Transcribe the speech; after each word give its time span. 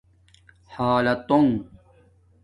حلاتݸنگ 0.73 1.49